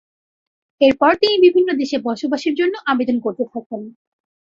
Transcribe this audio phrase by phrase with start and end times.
[0.81, 3.81] এরপর তিনি বিভিন্ন দেশে বসবাসের জন্য আবেদন করতে থাকেন।